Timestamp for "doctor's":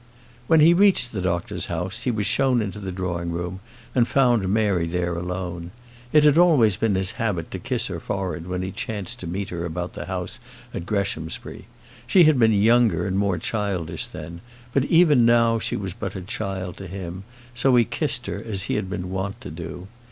1.21-1.67